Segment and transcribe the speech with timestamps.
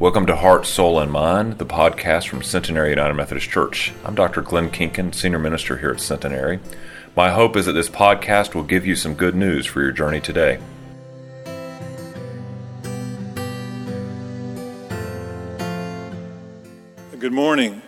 [0.00, 3.92] Welcome to Heart, Soul, and Mind, the podcast from Centenary United Methodist Church.
[4.04, 4.42] I'm Dr.
[4.42, 6.60] Glenn Kinkin, Senior Minister here at Centenary.
[7.16, 10.20] My hope is that this podcast will give you some good news for your journey
[10.20, 10.60] today.
[17.18, 17.82] Good morning.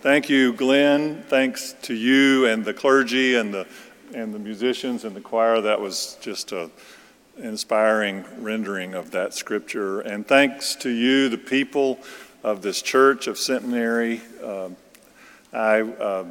[0.00, 1.22] Thank you, Glenn.
[1.24, 3.66] Thanks to you and the clergy and the
[4.14, 5.60] and the musicians and the choir.
[5.60, 6.70] That was just a
[7.38, 10.00] inspiring rendering of that scripture.
[10.00, 11.98] And thanks to you, the people
[12.42, 14.20] of this church of Centenary.
[14.42, 14.70] Uh,
[15.52, 16.24] I, uh,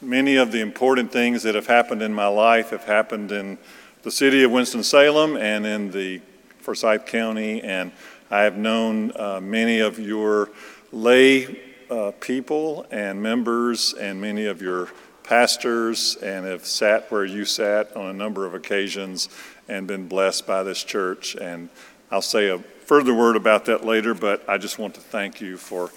[0.00, 3.58] many of the important things that have happened in my life have happened in
[4.02, 6.20] the city of Winston-Salem and in the
[6.60, 7.92] Forsyth County, and
[8.30, 10.50] I have known uh, many of your
[10.90, 14.88] lay uh, people and members and many of your
[15.22, 19.28] pastors and have sat where you sat on a number of occasions
[19.72, 21.34] and been blessed by this church.
[21.34, 21.70] And
[22.10, 25.56] I'll say a further word about that later, but I just want to thank you
[25.56, 25.90] for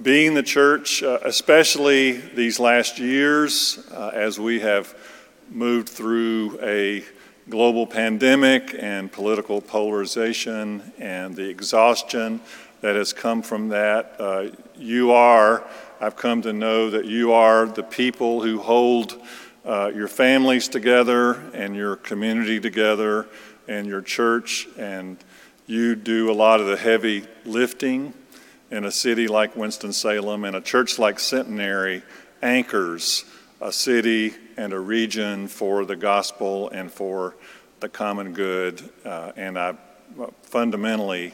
[0.00, 4.96] being the church, uh, especially these last years uh, as we have
[5.50, 7.04] moved through a
[7.50, 12.40] global pandemic and political polarization and the exhaustion
[12.80, 14.16] that has come from that.
[14.18, 15.62] Uh, you are,
[16.00, 19.20] I've come to know that you are the people who hold
[19.64, 23.28] uh, your families together and your community together
[23.68, 25.16] and your church, and
[25.66, 28.12] you do a lot of the heavy lifting
[28.70, 32.02] in a city like Winston-Salem and a church like Centenary
[32.42, 33.24] anchors
[33.62, 37.36] a city and a region for the gospel and for
[37.78, 38.82] the common good.
[39.04, 39.76] Uh, and I
[40.42, 41.32] fundamentally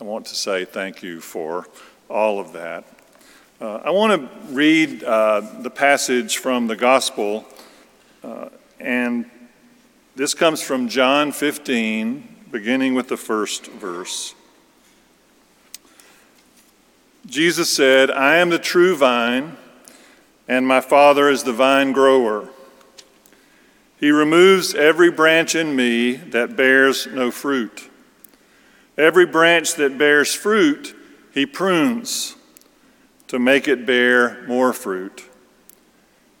[0.00, 1.66] I want to say thank you for
[2.08, 2.84] all of that.
[3.60, 7.44] Uh, I want to read uh, the passage from the gospel
[8.22, 8.48] uh,
[8.80, 9.30] and
[10.14, 14.34] this comes from John 15, beginning with the first verse.
[17.26, 19.56] Jesus said, I am the true vine,
[20.46, 22.48] and my Father is the vine grower.
[23.98, 27.90] He removes every branch in me that bears no fruit.
[28.96, 30.94] Every branch that bears fruit,
[31.32, 32.36] he prunes
[33.28, 35.25] to make it bear more fruit.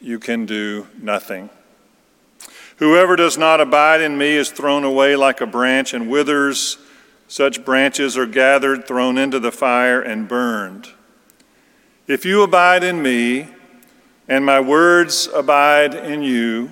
[0.00, 1.50] you can do nothing.
[2.76, 6.78] Whoever does not abide in me is thrown away like a branch and withers.
[7.26, 10.88] Such branches are gathered, thrown into the fire, and burned.
[12.06, 13.48] If you abide in me,
[14.28, 16.70] and my words abide in you,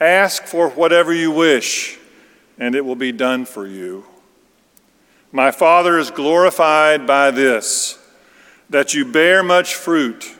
[0.00, 1.98] ask for whatever you wish,
[2.58, 4.04] and it will be done for you.
[5.32, 7.98] My Father is glorified by this,
[8.70, 10.35] that you bear much fruit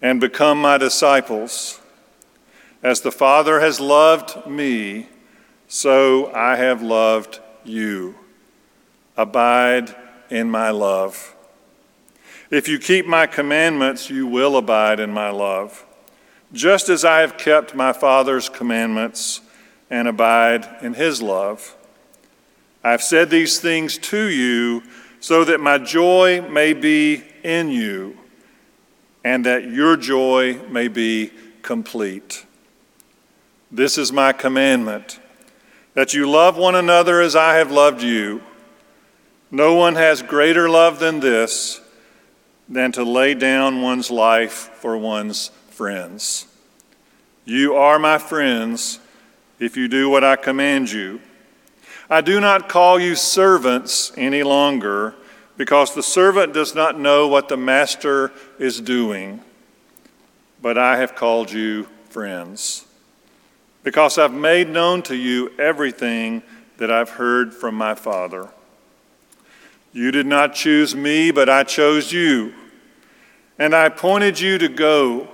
[0.00, 1.80] and become my disciples.
[2.82, 5.08] As the Father has loved me,
[5.66, 8.14] so I have loved you.
[9.16, 9.94] Abide
[10.30, 11.34] in my love.
[12.50, 15.84] If you keep my commandments, you will abide in my love,
[16.52, 19.40] just as I have kept my Father's commandments
[19.90, 21.74] and abide in his love.
[22.84, 24.82] I have said these things to you
[25.20, 28.16] so that my joy may be in you
[29.28, 31.30] and that your joy may be
[31.60, 32.46] complete.
[33.70, 35.20] This is my commandment
[35.92, 38.40] that you love one another as I have loved you.
[39.50, 41.78] No one has greater love than this,
[42.70, 46.46] than to lay down one's life for one's friends.
[47.44, 48.98] You are my friends
[49.58, 51.20] if you do what I command you.
[52.08, 55.14] I do not call you servants any longer
[55.58, 59.40] because the servant does not know what the master is doing.
[60.62, 62.86] But I have called you friends,
[63.82, 66.42] because I've made known to you everything
[66.78, 68.48] that I've heard from my Father.
[69.92, 72.54] You did not choose me, but I chose you,
[73.58, 75.28] and I appointed you to go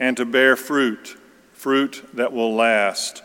[0.00, 1.16] and to bear fruit,
[1.52, 3.22] fruit that will last,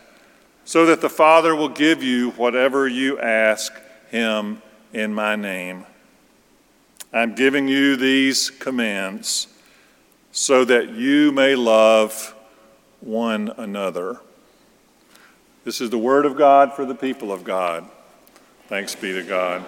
[0.64, 3.72] so that the Father will give you whatever you ask
[4.08, 5.86] him in my name.
[7.12, 9.48] I'm giving you these commands
[10.32, 12.34] so that you may love
[13.00, 14.20] one another.
[15.64, 17.84] This is the word of God for the people of God.
[18.68, 19.64] Thanks be to God.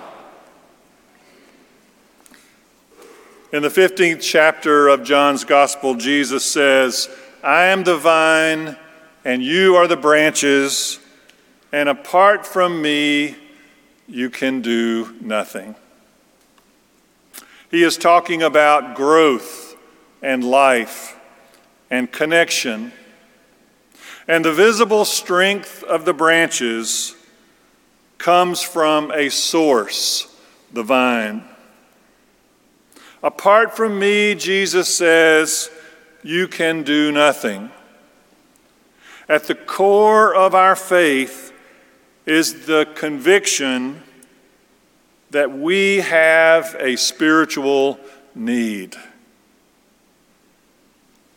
[3.53, 7.11] In the 15th chapter of John's Gospel, Jesus says,
[7.43, 8.77] I am the vine,
[9.25, 10.99] and you are the branches,
[11.73, 13.37] and apart from me,
[14.13, 15.75] you can do nothing.
[17.71, 19.75] He is talking about growth
[20.21, 21.19] and life
[21.91, 22.93] and connection.
[24.29, 27.17] And the visible strength of the branches
[28.19, 30.29] comes from a source,
[30.71, 31.45] the vine.
[33.23, 35.71] Apart from me, Jesus says,
[36.23, 37.71] you can do nothing.
[39.27, 41.52] At the core of our faith
[42.27, 44.03] is the conviction
[45.31, 47.99] that we have a spiritual
[48.35, 48.95] need.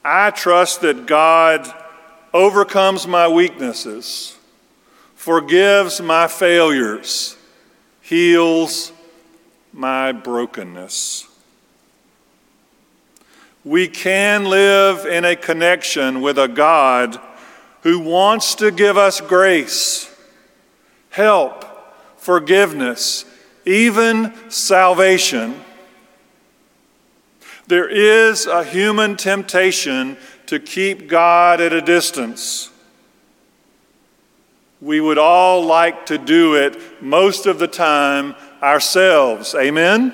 [0.04, 1.74] I trust that God
[2.34, 4.38] overcomes my weaknesses,
[5.16, 7.38] forgives my failures,
[8.02, 8.92] heals
[9.74, 11.28] my brokenness.
[13.64, 17.20] We can live in a connection with a God
[17.82, 20.15] who wants to give us grace,
[21.16, 21.64] help,
[22.18, 23.24] forgiveness,
[23.66, 25.56] even salvation.
[27.68, 30.18] There is a human temptation
[30.48, 32.70] to keep God at a distance.
[34.82, 39.56] We would all like to do it most of the time ourselves.
[39.56, 40.14] Amen?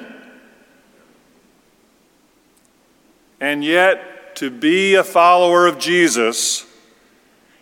[3.40, 6.68] And yet, to be a follower of Jesus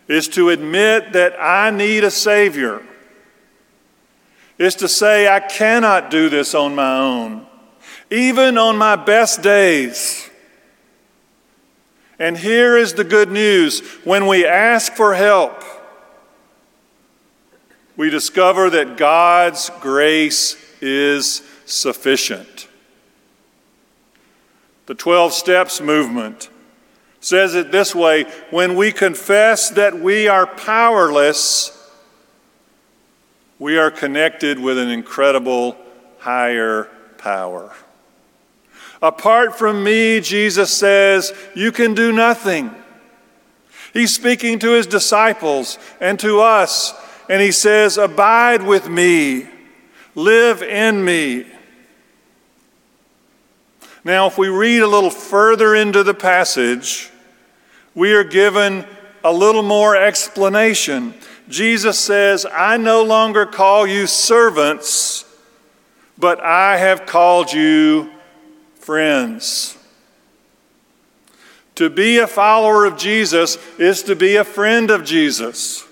[0.08, 2.82] is to admit that I need a Savior,
[4.60, 7.46] is to say, I cannot do this on my own,
[8.10, 10.28] even on my best days.
[12.18, 15.64] And here is the good news when we ask for help,
[17.96, 22.68] we discover that God's grace is sufficient.
[24.84, 26.50] The 12 Steps movement
[27.20, 31.79] says it this way when we confess that we are powerless,
[33.60, 35.76] we are connected with an incredible
[36.18, 37.72] higher power.
[39.02, 42.74] Apart from me, Jesus says, you can do nothing.
[43.92, 46.94] He's speaking to his disciples and to us,
[47.28, 49.46] and he says, Abide with me,
[50.14, 51.46] live in me.
[54.04, 57.10] Now, if we read a little further into the passage,
[57.94, 58.86] we are given
[59.22, 61.12] a little more explanation.
[61.50, 65.24] Jesus says, I no longer call you servants,
[66.16, 68.10] but I have called you
[68.76, 69.76] friends.
[71.74, 75.86] To be a follower of Jesus is to be a friend of Jesus,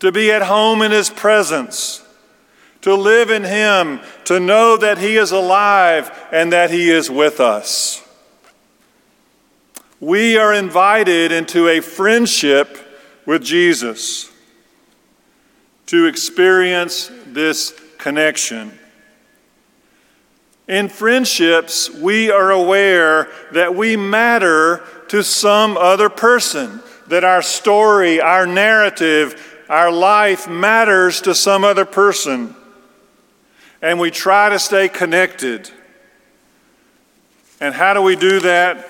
[0.00, 2.02] to be at home in his presence
[2.86, 7.40] to live in Him, to know that He is alive and that He is with
[7.40, 8.00] us.
[9.98, 12.78] We are invited into a friendship
[13.26, 14.32] with Jesus
[15.86, 18.72] to experience this connection.
[20.68, 28.20] In friendships, we are aware that we matter to some other person, that our story,
[28.20, 32.56] our narrative, our life matters to some other person
[33.82, 35.70] and we try to stay connected.
[37.60, 38.84] And how do we do that?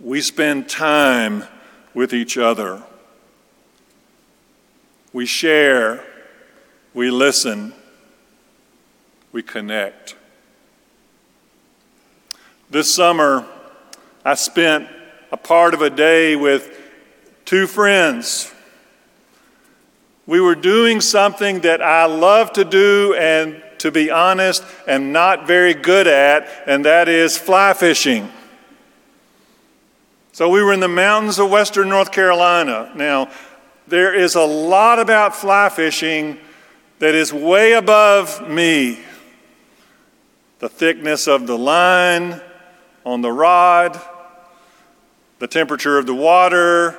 [0.00, 1.44] We spend time
[1.94, 2.82] with each other.
[5.12, 6.04] We share,
[6.92, 7.72] we listen,
[9.32, 10.16] we connect.
[12.68, 13.46] This summer,
[14.24, 14.88] I spent
[15.30, 16.70] a part of a day with
[17.44, 18.52] two friends
[20.26, 25.46] we were doing something that I love to do and, to be honest, am not
[25.46, 28.30] very good at, and that is fly fishing.
[30.34, 32.90] So we were in the mountains of western North Carolina.
[32.96, 33.30] Now,
[33.86, 36.38] there is a lot about fly fishing
[36.98, 38.98] that is way above me.
[40.58, 42.40] The thickness of the line
[43.06, 43.96] on the rod,
[45.38, 46.98] the temperature of the water,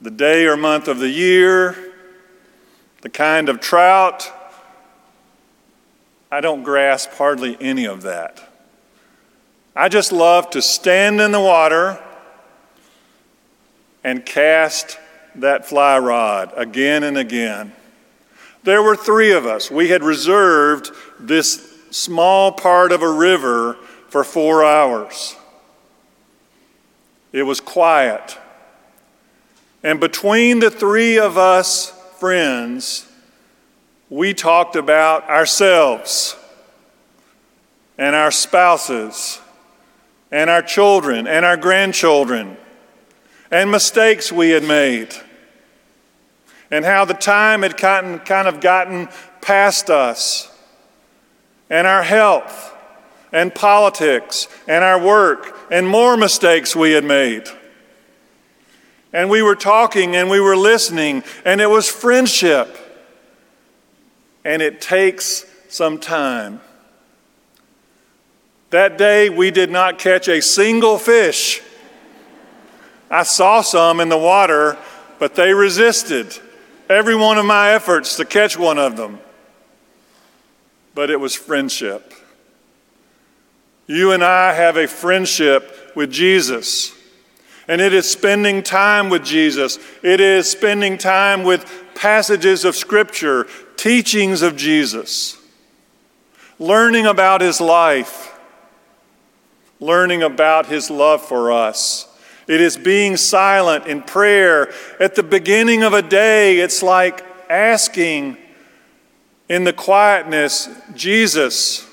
[0.00, 1.76] the day or month of the year
[3.02, 4.32] the kind of trout.
[6.32, 8.42] I don't grasp hardly any of that.
[9.76, 12.02] I just love to stand in the water
[14.06, 15.00] and cast
[15.34, 17.72] that fly rod again and again.
[18.62, 19.68] There were three of us.
[19.68, 23.74] We had reserved this small part of a river
[24.08, 25.34] for four hours.
[27.32, 28.38] It was quiet.
[29.82, 33.10] And between the three of us, friends,
[34.08, 36.36] we talked about ourselves.
[37.98, 39.40] and our spouses
[40.30, 42.56] and our children and our grandchildren
[43.50, 45.14] and mistakes we had made
[46.70, 49.08] and how the time had kind of gotten
[49.40, 50.50] past us
[51.70, 52.74] and our health
[53.32, 57.48] and politics and our work and more mistakes we had made.
[59.12, 62.76] And we were talking and we were listening, and it was friendship.
[64.44, 66.60] And it takes some time.
[68.70, 71.62] That day, we did not catch a single fish.
[73.10, 74.76] I saw some in the water,
[75.18, 76.36] but they resisted
[76.88, 79.20] every one of my efforts to catch one of them.
[80.94, 82.12] But it was friendship.
[83.86, 86.92] You and I have a friendship with Jesus.
[87.68, 89.78] And it is spending time with Jesus.
[90.02, 93.46] It is spending time with passages of Scripture,
[93.76, 95.36] teachings of Jesus,
[96.58, 98.38] learning about his life,
[99.80, 102.05] learning about his love for us.
[102.46, 104.72] It is being silent in prayer.
[105.00, 108.36] At the beginning of a day, it's like asking
[109.48, 111.88] in the quietness, Jesus,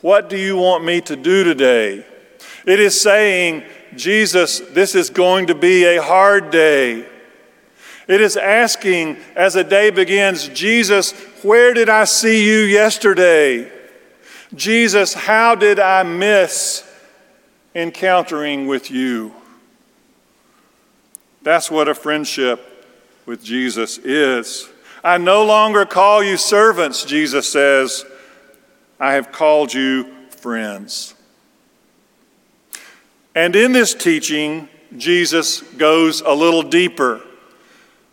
[0.00, 2.06] what do you want me to do today?
[2.66, 3.64] It is saying,
[3.96, 7.06] Jesus, this is going to be a hard day.
[8.08, 11.12] It is asking as a day begins, Jesus,
[11.42, 13.70] where did I see you yesterday?
[14.54, 16.84] Jesus, how did I miss
[17.74, 19.34] encountering with you?
[21.42, 22.88] That's what a friendship
[23.26, 24.68] with Jesus is.
[25.02, 28.04] I no longer call you servants, Jesus says.
[28.98, 31.14] I have called you friends.
[33.34, 37.22] And in this teaching, Jesus goes a little deeper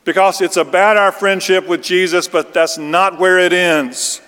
[0.06, 4.22] because it's about our friendship with Jesus, but that's not where it ends.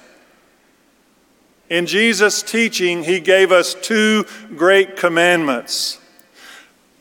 [1.69, 4.25] In Jesus' teaching, he gave us two
[4.55, 5.98] great commandments.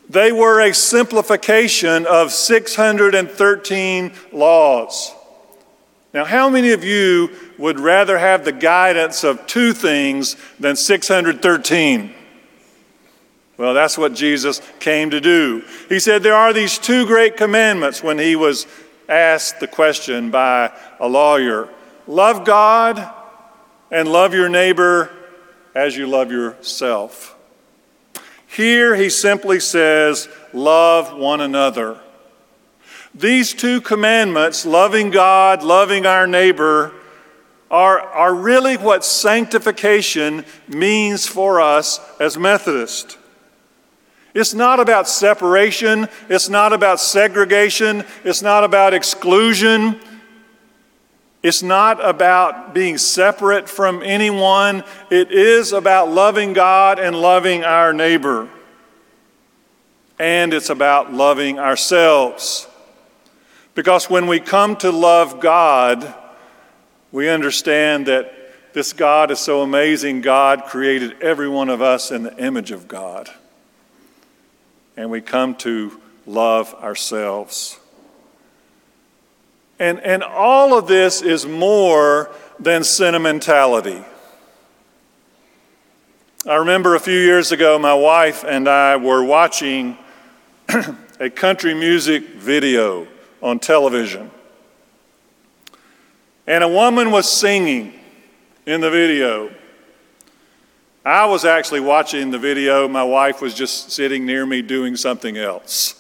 [0.09, 5.13] They were a simplification of 613 laws.
[6.15, 12.15] Now, how many of you would rather have the guidance of two things than 613?
[13.59, 15.65] Well, that's what Jesus came to do.
[15.89, 18.67] He said there are these two great commandments when he was
[19.09, 21.69] asked the question by a lawyer
[22.07, 23.15] love God
[23.91, 25.11] and love your neighbor
[25.75, 27.38] as you love yourself.
[28.49, 32.01] Here he simply says, love one another.
[33.15, 36.93] These two commandments, loving God, loving our neighbor,
[37.71, 43.19] are, are really what sanctification means for us as Methodists.
[44.35, 50.01] It's not about separation, it's not about segregation, it's not about exclusion.
[51.43, 54.83] It's not about being separate from anyone.
[55.09, 58.49] It is about loving God and loving our neighbor.
[60.19, 62.67] And it's about loving ourselves.
[63.77, 66.13] Because when we come to love God,
[67.13, 68.35] we understand that
[68.73, 70.21] this God is so amazing.
[70.21, 73.31] God created every one of us in the image of God.
[74.97, 77.79] And we come to love ourselves.
[79.79, 84.03] And, and all of this is more than sentimentality.
[86.47, 89.99] I remember a few years ago, my wife and I were watching
[91.21, 93.07] a country music video
[93.43, 94.31] on television.
[96.47, 97.93] And a woman was singing
[98.67, 99.53] in the video.
[101.05, 105.37] I was actually watching the video, my wife was just sitting near me doing something
[105.37, 105.95] else.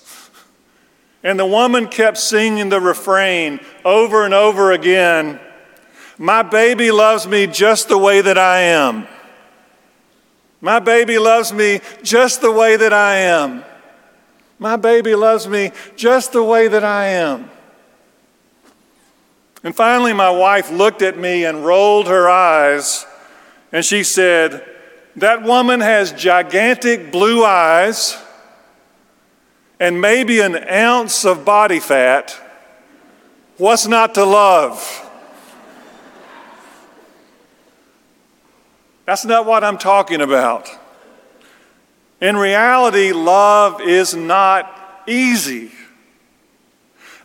[1.22, 5.40] And the woman kept singing the refrain over and over again
[6.16, 9.06] My baby loves me just the way that I am.
[10.60, 13.64] My baby loves me just the way that I am.
[14.58, 17.48] My baby loves me just the way that I am.
[19.62, 23.06] And finally, my wife looked at me and rolled her eyes,
[23.72, 24.64] and she said,
[25.16, 28.16] That woman has gigantic blue eyes
[29.80, 32.38] and maybe an ounce of body fat.
[33.56, 35.04] What's not to love?
[39.04, 40.68] That's not what I'm talking about.
[42.20, 45.73] In reality, love is not easy.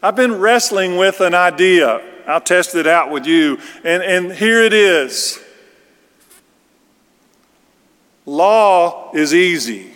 [0.02, 2.02] I've been wrestling with an idea.
[2.28, 3.58] I'll test it out with you.
[3.84, 5.40] And, and here it is
[8.26, 9.92] Law is easy,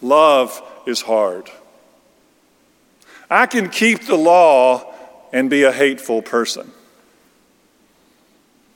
[0.00, 1.50] love is hard.
[3.30, 4.92] I can keep the law
[5.32, 6.70] and be a hateful person.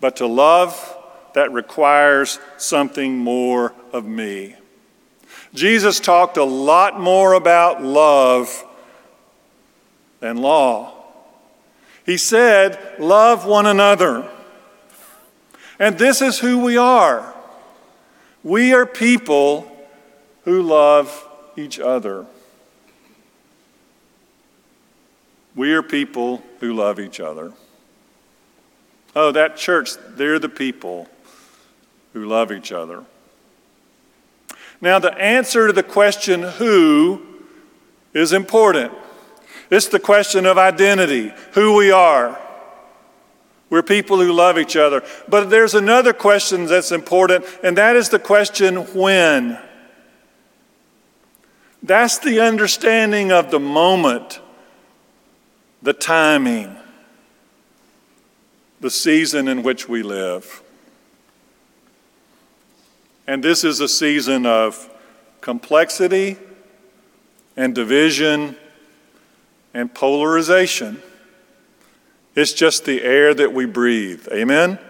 [0.00, 0.96] But to love
[1.34, 4.56] that requires something more of me.
[5.52, 8.64] Jesus talked a lot more about love
[10.20, 10.94] than law.
[12.06, 14.30] He said, Love one another.
[15.78, 17.34] And this is who we are.
[18.42, 19.70] We are people
[20.44, 21.25] who love
[21.56, 22.26] each other.
[25.54, 27.52] We are people who love each other.
[29.14, 31.08] Oh, that church, they're the people
[32.12, 33.04] who love each other.
[34.80, 37.22] Now, the answer to the question who
[38.12, 38.92] is important.
[39.70, 42.38] It's the question of identity, who we are.
[43.70, 45.02] We're people who love each other.
[45.28, 49.58] But there's another question that's important, and that is the question when.
[51.86, 54.40] That's the understanding of the moment,
[55.82, 56.76] the timing,
[58.80, 60.64] the season in which we live.
[63.28, 64.90] And this is a season of
[65.40, 66.36] complexity
[67.56, 68.56] and division
[69.72, 71.00] and polarization.
[72.34, 74.26] It's just the air that we breathe.
[74.32, 74.80] Amen?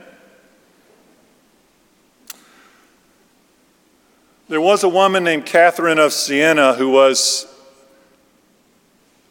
[4.48, 7.52] There was a woman named Catherine of Siena who was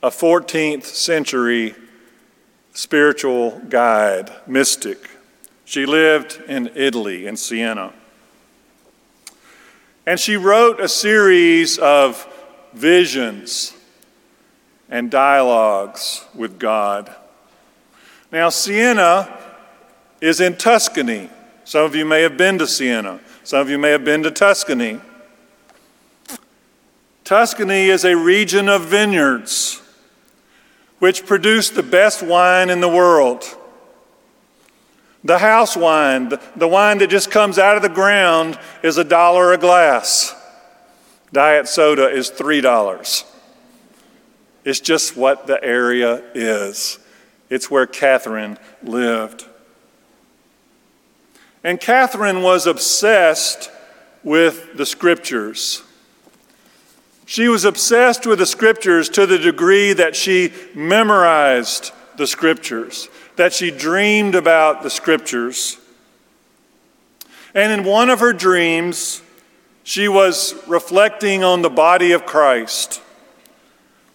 [0.03, 1.73] a 14th century
[2.73, 5.09] spiritual guide, mystic.
[5.63, 7.93] She lived in Italy, in Siena.
[10.05, 12.27] And she wrote a series of
[12.73, 13.73] visions
[14.89, 17.15] and dialogues with God.
[18.33, 19.33] Now, Siena
[20.19, 21.29] is in Tuscany.
[21.63, 24.31] Some of you may have been to Siena, some of you may have been to
[24.31, 24.99] Tuscany.
[27.23, 29.83] Tuscany is a region of vineyards
[30.97, 33.43] which produce the best wine in the world.
[35.23, 39.53] The house wine, the wine that just comes out of the ground, is a dollar
[39.53, 40.33] a glass.
[41.31, 43.25] Diet soda is $3.
[44.63, 46.97] It's just what the area is.
[47.51, 49.45] It's where Catherine lived.
[51.65, 53.71] And Catherine was obsessed
[54.23, 55.81] with the scriptures.
[57.25, 63.51] She was obsessed with the scriptures to the degree that she memorized the scriptures that
[63.51, 65.79] she dreamed about the scriptures.
[67.55, 69.23] And in one of her dreams,
[69.83, 73.01] she was reflecting on the body of Christ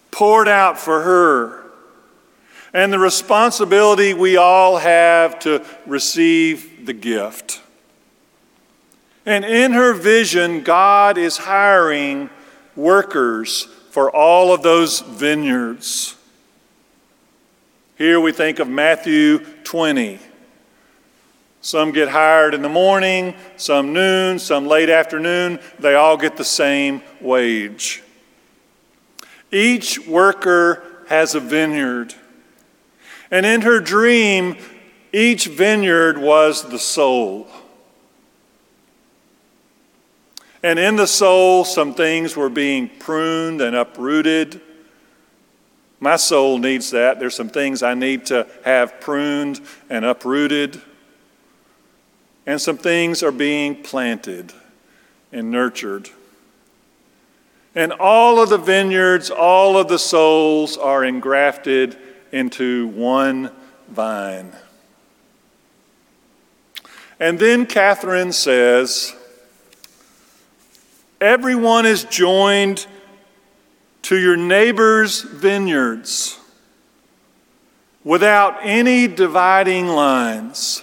[0.09, 1.65] poured out for her
[2.73, 5.65] and the responsibility we all have to
[6.85, 7.61] the gift.
[9.25, 12.29] And in her vision, God is hiring
[12.75, 16.15] workers for all of those vineyards.
[17.97, 20.19] Here we think of Matthew 20.
[21.61, 25.59] Some get hired in the morning, some noon, some late afternoon.
[25.77, 28.01] They all get the same wage.
[29.51, 32.15] Each worker has a vineyard.
[33.29, 34.57] And in her dream,
[35.13, 37.47] each vineyard was the soul.
[40.63, 44.61] And in the soul, some things were being pruned and uprooted.
[45.99, 47.19] My soul needs that.
[47.19, 50.81] There's some things I need to have pruned and uprooted.
[52.45, 54.53] And some things are being planted
[55.31, 56.09] and nurtured.
[57.73, 61.97] And all of the vineyards, all of the souls are engrafted
[62.31, 63.51] into one
[63.87, 64.53] vine.
[67.21, 69.15] And then Catherine says,
[71.21, 72.87] Everyone is joined
[74.01, 76.39] to your neighbor's vineyards
[78.03, 80.81] without any dividing lines.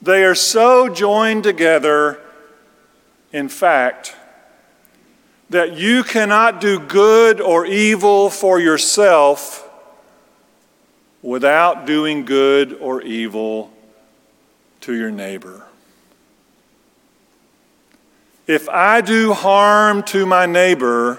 [0.00, 2.18] They are so joined together,
[3.34, 4.16] in fact,
[5.50, 9.68] that you cannot do good or evil for yourself
[11.20, 13.70] without doing good or evil
[14.86, 15.66] to your neighbor.
[18.46, 21.18] If I do harm to my neighbor,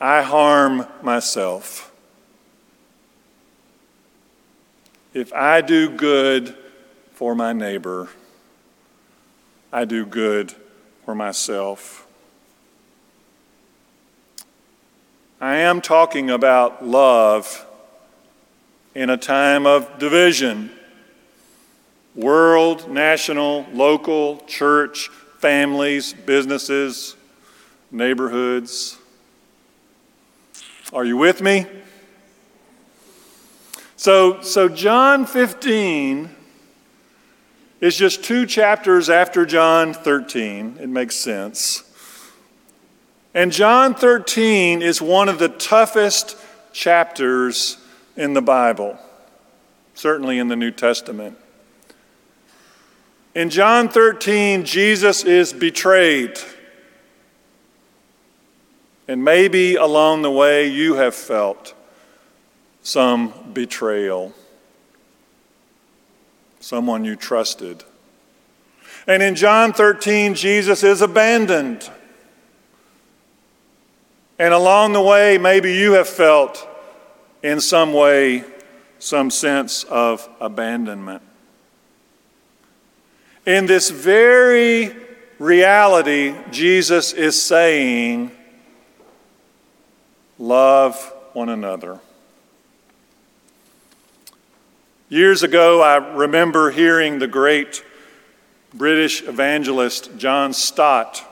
[0.00, 1.92] I harm myself.
[5.14, 6.56] If I do good
[7.12, 8.08] for my neighbor,
[9.72, 10.52] I do good
[11.04, 12.04] for myself.
[15.40, 17.64] I am talking about love
[18.92, 20.72] in a time of division
[22.14, 27.16] world, national, local, church, families, businesses,
[27.90, 28.98] neighborhoods.
[30.92, 31.66] Are you with me?
[33.96, 36.30] So, so John 15
[37.80, 40.78] is just two chapters after John 13.
[40.80, 41.84] It makes sense.
[43.34, 46.36] And John 13 is one of the toughest
[46.72, 47.76] chapters
[48.16, 48.98] in the Bible,
[49.94, 51.36] certainly in the New Testament.
[53.34, 56.38] In John 13, Jesus is betrayed.
[59.06, 61.74] And maybe along the way you have felt
[62.82, 64.32] some betrayal,
[66.60, 67.84] someone you trusted.
[69.06, 71.90] And in John 13, Jesus is abandoned.
[74.38, 76.66] And along the way, maybe you have felt
[77.42, 78.44] in some way
[78.98, 81.22] some sense of abandonment.
[83.48, 84.94] In this very
[85.38, 88.30] reality, Jesus is saying,
[90.38, 90.94] Love
[91.32, 91.98] one another.
[95.08, 97.82] Years ago, I remember hearing the great
[98.74, 101.24] British evangelist John Stott,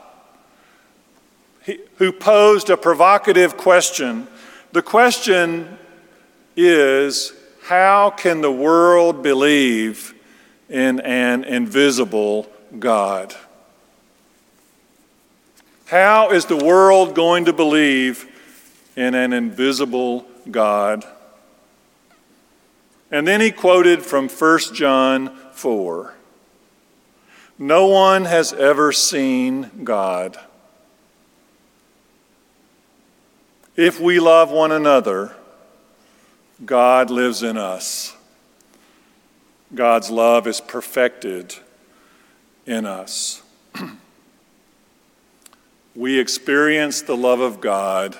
[1.97, 4.27] who posed a provocative question.
[4.71, 5.77] The question
[6.55, 7.31] is
[7.65, 10.15] how can the world believe
[10.69, 13.35] in an invisible God?
[15.85, 18.27] How is the world going to believe
[18.97, 21.05] in an invisible God.
[23.09, 26.13] And then he quoted from 1 John 4
[27.59, 30.37] No one has ever seen God.
[33.75, 35.35] If we love one another,
[36.65, 38.16] God lives in us.
[39.73, 41.55] God's love is perfected
[42.65, 43.41] in us.
[45.95, 48.17] we experience the love of God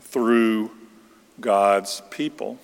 [0.00, 0.70] through
[1.40, 2.58] God's people.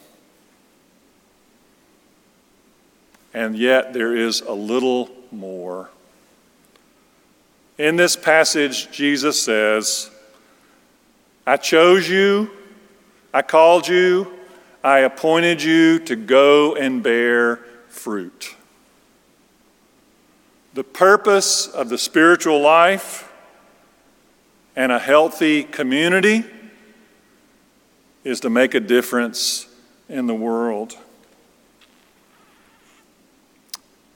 [3.34, 5.90] And yet there is a little more.
[7.76, 10.10] In this passage, Jesus says,
[11.46, 12.50] I chose you,
[13.32, 14.37] I called you,
[14.82, 17.56] I appointed you to go and bear
[17.88, 18.54] fruit.
[20.74, 23.32] The purpose of the spiritual life
[24.76, 26.44] and a healthy community
[28.22, 29.66] is to make a difference
[30.08, 30.96] in the world.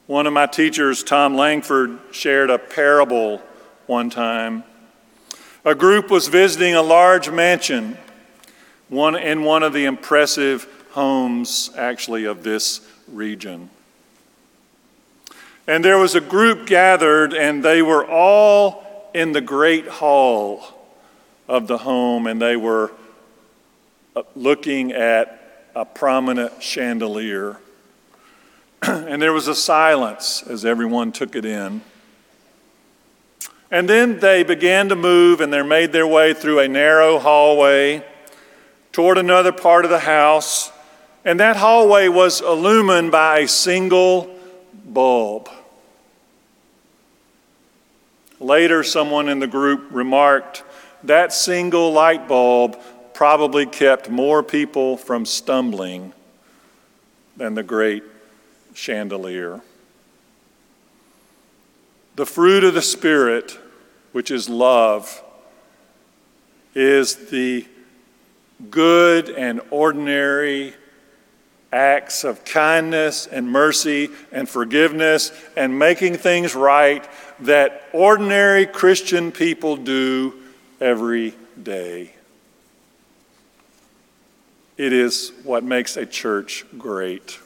[0.07, 3.43] One of my teachers, Tom Langford, shared a parable
[3.87, 4.63] one time.
[5.65, 7.97] A group was visiting a large mansion
[8.93, 13.71] one, in one of the impressive homes, actually, of this region.
[15.67, 20.63] And there was a group gathered, and they were all in the great hall
[21.49, 22.93] of the home, and they were
[24.15, 27.57] uh, looking at a prominent chandelier.
[28.83, 31.81] and there was a silence as everyone took it in.
[33.71, 38.05] And then they began to move and they made their way through a narrow hallway
[38.93, 40.71] toward another part of the house.
[41.25, 44.35] And that hallway was illumined by a single
[44.85, 45.49] bulb.
[48.39, 50.65] Later, someone in the group remarked
[51.05, 52.79] that single light bulb
[53.15, 56.13] probably kept more people from stumbling
[57.37, 58.03] than the great
[58.75, 59.61] chandelier.
[62.17, 63.59] The fruit of the Spirit,
[64.13, 65.23] which is love,
[66.75, 67.67] is the
[68.71, 70.75] good and ordinary
[71.73, 77.09] acts of kindness and mercy and forgiveness and making things right
[77.41, 80.35] that ordinary Christian people do
[80.81, 82.13] every day.
[84.77, 87.39] It is what makes a church great.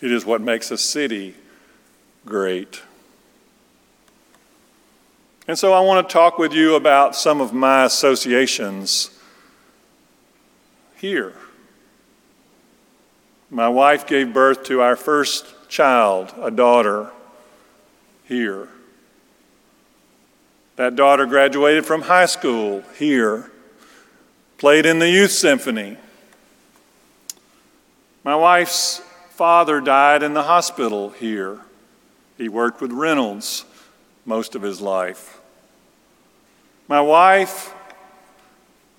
[0.00, 1.34] It is what makes a city
[2.26, 2.82] great.
[5.50, 9.10] And so I want to talk with you about some of my associations
[10.94, 11.34] here.
[13.50, 17.10] My wife gave birth to our first child, a daughter,
[18.28, 18.68] here.
[20.76, 23.50] That daughter graduated from high school here
[24.56, 25.96] played in the youth symphony.
[28.22, 31.58] My wife's father died in the hospital here.
[32.38, 33.64] He worked with Reynolds
[34.24, 35.38] most of his life.
[36.90, 37.72] My wife,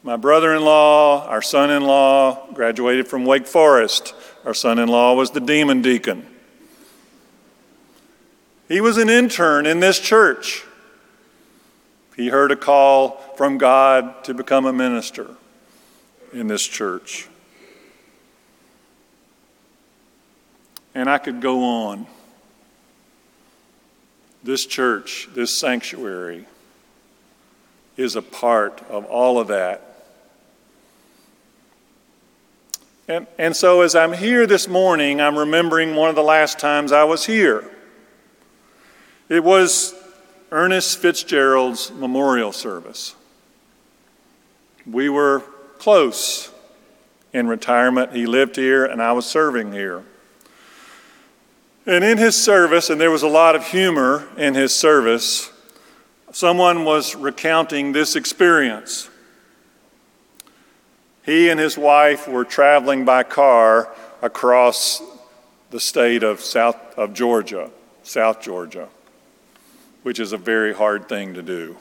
[0.02, 4.14] my brother in law, our son in law graduated from Wake Forest.
[4.46, 6.26] Our son in law was the demon deacon.
[8.70, 10.64] He was an intern in this church.
[12.16, 15.28] He heard a call from God to become a minister
[16.32, 17.28] in this church.
[20.96, 22.08] And I could go on.
[24.44, 26.46] This church, this sanctuary,
[28.02, 29.88] is a part of all of that.
[33.08, 36.92] And, and so, as I'm here this morning, I'm remembering one of the last times
[36.92, 37.70] I was here.
[39.30, 39.94] It was
[40.52, 43.16] Ernest Fitzgerald's memorial service.
[44.86, 45.44] We were
[45.78, 46.52] close
[47.34, 48.14] in retirement.
[48.14, 50.04] He lived here, and I was serving here.
[51.86, 55.51] And in his service, and there was a lot of humor in his service,
[56.32, 59.10] someone was recounting this experience.
[61.24, 65.02] He and his wife were traveling by car across
[65.70, 67.70] the state of South of Georgia,
[68.04, 68.90] South Georgia,
[70.04, 71.78] which is a very hard thing to do.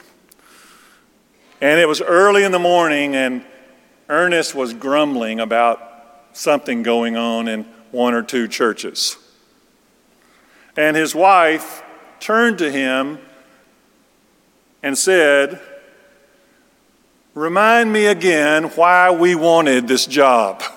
[1.61, 3.45] And it was early in the morning, and
[4.09, 5.81] Ernest was grumbling about
[6.33, 9.17] something going on in one or two churches.
[10.77, 11.83] And his wife
[12.21, 13.19] turned to him
[14.83, 15.61] and said,
[17.35, 20.63] Remind me again why we wanted this job.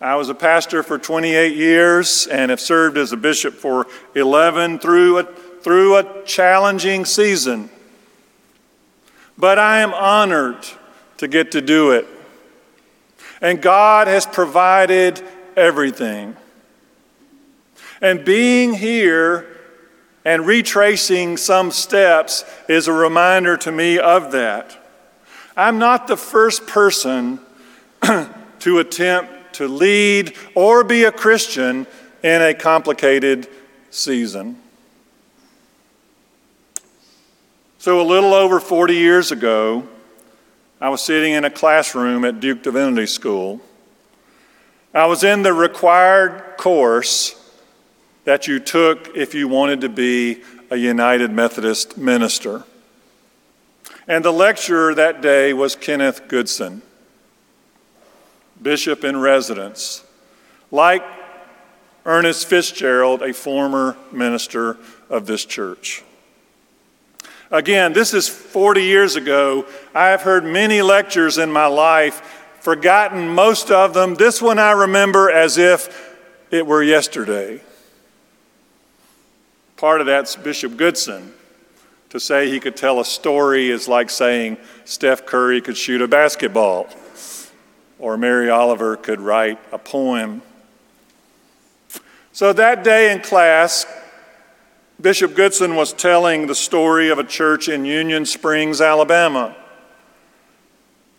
[0.00, 4.78] I was a pastor for 28 years and have served as a bishop for 11
[4.78, 7.70] through a, through a challenging season.
[9.36, 10.66] But I am honored
[11.18, 12.06] to get to do it.
[13.40, 15.22] And God has provided
[15.54, 16.36] everything.
[18.02, 19.46] And being here
[20.24, 24.76] and retracing some steps is a reminder to me of that.
[25.56, 27.38] I'm not the first person
[28.02, 31.86] to attempt to lead or be a Christian
[32.24, 33.48] in a complicated
[33.90, 34.56] season.
[37.78, 39.86] So, a little over 40 years ago,
[40.80, 43.60] I was sitting in a classroom at Duke Divinity School.
[44.94, 47.41] I was in the required course
[48.24, 52.64] that you took if you wanted to be a United Methodist minister.
[54.08, 56.82] And the lecturer that day was Kenneth Goodson,
[58.60, 60.04] bishop in residence.
[60.70, 61.04] Like
[62.04, 64.76] Ernest Fitzgerald, a former minister
[65.08, 66.02] of this church.
[67.50, 69.66] Again, this is 40 years ago.
[69.94, 72.22] I have heard many lectures in my life,
[72.60, 74.14] forgotten most of them.
[74.14, 76.16] This one I remember as if
[76.50, 77.60] it were yesterday.
[79.82, 81.34] Part of that's Bishop Goodson.
[82.10, 86.06] To say he could tell a story is like saying Steph Curry could shoot a
[86.06, 86.86] basketball
[87.98, 90.42] or Mary Oliver could write a poem.
[92.30, 93.84] So that day in class,
[95.00, 99.56] Bishop Goodson was telling the story of a church in Union Springs, Alabama.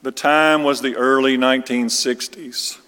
[0.03, 2.79] The time was the early 1960s.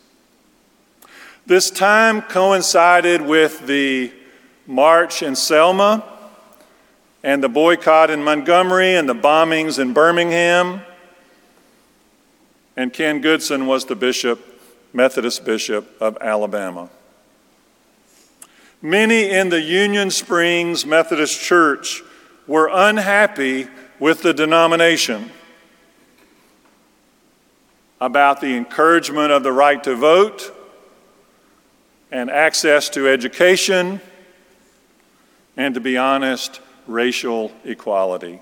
[1.45, 4.13] This time coincided with the
[4.67, 6.03] march in Selma
[7.23, 10.81] and the boycott in Montgomery and the bombings in Birmingham.
[12.77, 14.61] And Ken Goodson was the bishop,
[14.93, 16.89] Methodist bishop of Alabama.
[18.81, 22.03] Many in the Union Springs Methodist Church
[22.45, 23.67] were unhappy
[23.99, 25.31] with the denomination
[27.99, 30.51] about the encouragement of the right to vote
[32.11, 33.99] and access to education,
[35.57, 38.41] and to be honest, racial equality.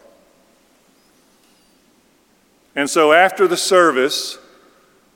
[2.76, 4.38] And so after the service,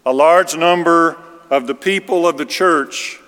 [0.05, 1.17] a large number
[1.49, 3.19] of the people of the church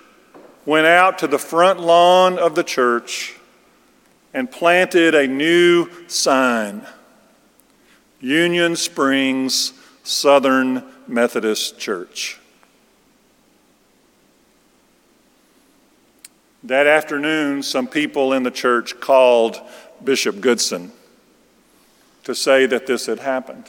[0.64, 3.36] went out to the front lawn of the church
[4.32, 6.86] and planted a new sign
[8.20, 12.39] Union Springs Southern Methodist Church.
[16.64, 19.60] That afternoon, some people in the church called
[20.04, 20.92] Bishop Goodson
[22.24, 23.64] to say that this had happened.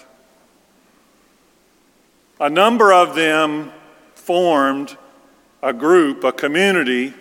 [2.39, 3.71] A number of them
[4.15, 4.97] formed
[5.63, 7.13] a group, a community,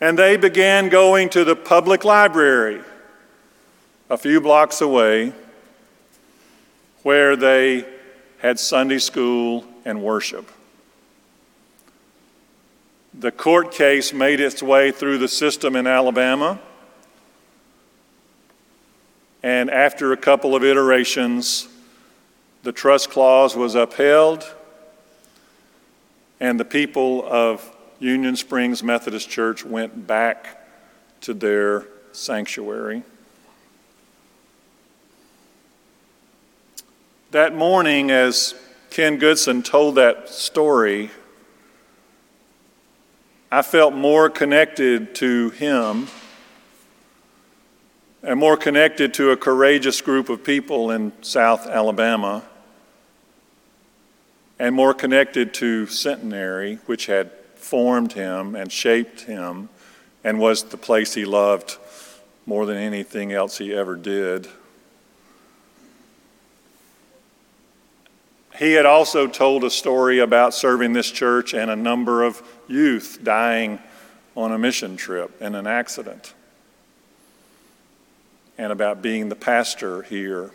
[0.00, 2.80] and they began going to the public library
[4.10, 5.32] a few blocks away
[7.02, 7.84] where they
[8.38, 10.50] had Sunday school and worship.
[13.22, 16.58] The court case made its way through the system in Alabama.
[19.44, 21.68] And after a couple of iterations,
[22.64, 24.52] the trust clause was upheld
[26.40, 30.60] and the people of Union Springs Methodist Church went back
[31.20, 33.04] to their sanctuary.
[37.30, 38.56] That morning, as
[38.90, 41.12] Ken Goodson told that story,
[43.54, 46.06] I felt more connected to him
[48.22, 52.44] and more connected to a courageous group of people in South Alabama
[54.58, 59.68] and more connected to Centenary, which had formed him and shaped him
[60.24, 61.76] and was the place he loved
[62.46, 64.48] more than anything else he ever did.
[68.58, 73.18] He had also told a story about serving this church and a number of youth
[73.22, 73.78] dying
[74.34, 76.34] on a mission trip in an accident,
[78.56, 80.50] and about being the pastor here.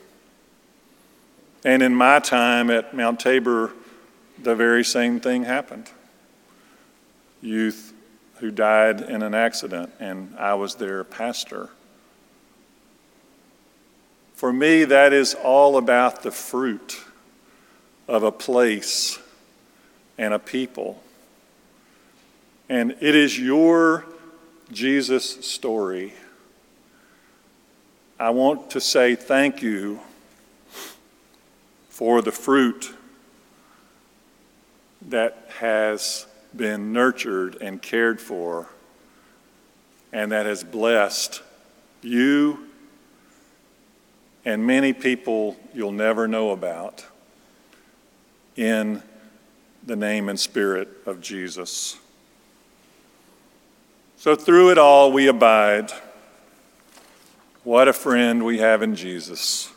[1.66, 3.74] And in my time at Mount Tabor,
[4.42, 5.90] the very same thing happened.
[7.42, 7.94] Youth
[8.36, 11.70] who died in an accident, and I was their pastor.
[14.36, 17.02] For me, that is all about the fruit
[18.08, 19.20] of a place
[20.18, 21.02] and a people.
[22.70, 24.06] And it is your
[24.72, 26.14] Jesus story.
[28.20, 30.00] I want to say thank you
[31.90, 32.94] for the fruit
[35.10, 36.26] that has
[36.56, 38.68] been nurtured and cared for
[40.12, 41.42] and that has blessed
[42.02, 42.68] you
[44.46, 47.06] and many people you'll never know about
[48.56, 49.04] in
[49.86, 51.98] the name and spirit of Jesus.
[54.20, 55.92] So through it all, we abide.
[57.64, 59.72] What a friend we have in Jesus.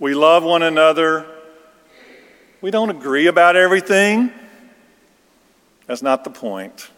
[0.00, 1.24] We love one another.
[2.60, 4.32] We don't agree about everything.
[5.86, 6.90] That's not the point.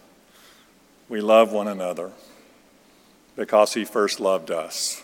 [1.10, 2.10] We love one another
[3.36, 5.02] because he first loved us.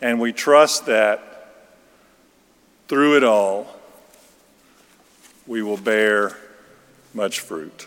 [0.00, 1.52] And we trust that
[2.88, 3.66] through it all,
[5.46, 6.38] we will bear
[7.12, 7.86] much fruit.